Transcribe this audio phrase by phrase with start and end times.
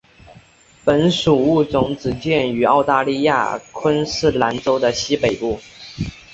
[0.83, 5.59] 本属物种只见于澳大利亚昆士兰州的西北部。